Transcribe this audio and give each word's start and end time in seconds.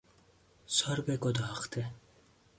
سرب 0.65 1.11
گداخته 1.15 1.91